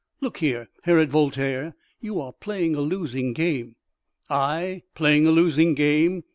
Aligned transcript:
Look 0.19 0.37
here, 0.37 0.67
Herod 0.81 1.11
Voltaire; 1.11 1.75
you 1.99 2.19
are 2.21 2.33
playing 2.33 2.73
a 2.73 2.81
losing 2.81 3.33
game." 3.33 3.75
"I 4.31 4.81
playing 4.95 5.27
a 5.27 5.31
losing 5.31 5.75
game? 5.75 6.23